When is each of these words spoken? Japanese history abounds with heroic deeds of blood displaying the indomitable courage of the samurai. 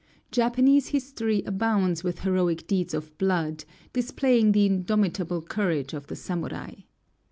Japanese 0.31 0.87
history 0.87 1.43
abounds 1.45 2.03
with 2.03 2.21
heroic 2.21 2.65
deeds 2.65 2.95
of 2.95 3.15
blood 3.19 3.65
displaying 3.93 4.51
the 4.51 4.65
indomitable 4.65 5.43
courage 5.43 5.93
of 5.93 6.07
the 6.07 6.15
samurai. 6.15 6.73